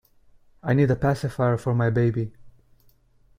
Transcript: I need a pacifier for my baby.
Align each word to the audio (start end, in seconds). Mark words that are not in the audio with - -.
I 0.63 0.73
need 0.73 0.89
a 0.89 0.95
pacifier 0.95 1.57
for 1.57 1.75
my 1.75 1.91
baby. 1.91 2.33